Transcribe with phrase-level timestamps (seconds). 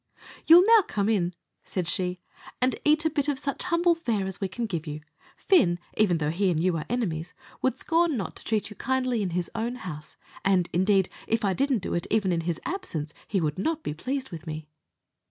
[0.47, 2.19] "You'll now come in," said she,
[2.59, 5.01] "and eat a bit of such humble fare as we can give you.
[5.37, 9.21] Fin, even although he and you are enemies, would scorn not to treat you kindly
[9.21, 13.13] in his own house; and, indeed, if I didn't do it even in his absence,
[13.27, 14.65] he would not be pleased with me."